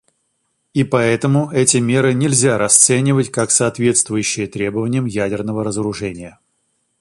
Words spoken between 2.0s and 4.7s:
нельзя расценивать как соответствующие